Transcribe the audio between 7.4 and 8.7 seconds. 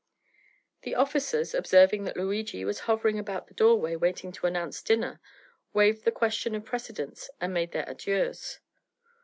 made their adieus.